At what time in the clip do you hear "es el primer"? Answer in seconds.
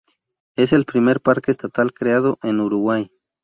0.55-1.21